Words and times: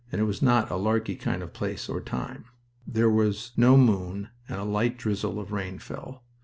It 0.11 0.19
was 0.23 0.41
not 0.41 0.71
a 0.71 0.77
larky 0.77 1.15
kind 1.15 1.43
of 1.43 1.53
place 1.53 1.87
or 1.87 2.01
time. 2.01 2.45
There 2.87 3.07
was 3.07 3.51
no 3.55 3.77
moon, 3.77 4.29
and 4.49 4.59
a 4.59 4.63
light 4.63 4.97
drizzle 4.97 5.39
of 5.39 5.51
rain 5.51 5.77
fell. 5.77 6.23